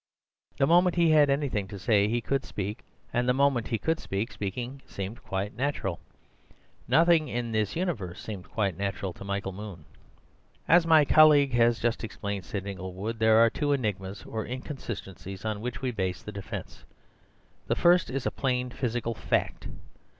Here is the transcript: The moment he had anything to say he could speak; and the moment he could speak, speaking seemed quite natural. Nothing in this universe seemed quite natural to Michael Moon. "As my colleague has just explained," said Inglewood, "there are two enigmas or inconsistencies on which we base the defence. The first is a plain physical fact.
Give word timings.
The 0.57 0.65
moment 0.65 0.95
he 0.95 1.11
had 1.11 1.29
anything 1.29 1.67
to 1.67 1.77
say 1.77 2.07
he 2.07 2.21
could 2.21 2.43
speak; 2.43 2.83
and 3.13 3.29
the 3.29 3.35
moment 3.35 3.67
he 3.67 3.77
could 3.77 3.99
speak, 3.99 4.31
speaking 4.31 4.81
seemed 4.87 5.21
quite 5.21 5.53
natural. 5.53 5.99
Nothing 6.87 7.27
in 7.27 7.51
this 7.51 7.75
universe 7.75 8.19
seemed 8.19 8.49
quite 8.49 8.75
natural 8.75 9.13
to 9.13 9.23
Michael 9.23 9.51
Moon. 9.51 9.85
"As 10.67 10.87
my 10.87 11.05
colleague 11.05 11.53
has 11.53 11.77
just 11.77 12.03
explained," 12.03 12.45
said 12.45 12.65
Inglewood, 12.65 13.19
"there 13.19 13.37
are 13.45 13.51
two 13.51 13.73
enigmas 13.73 14.23
or 14.25 14.43
inconsistencies 14.43 15.45
on 15.45 15.61
which 15.61 15.83
we 15.83 15.91
base 15.91 16.23
the 16.23 16.31
defence. 16.31 16.83
The 17.67 17.75
first 17.75 18.09
is 18.09 18.25
a 18.25 18.31
plain 18.31 18.71
physical 18.71 19.13
fact. 19.13 19.67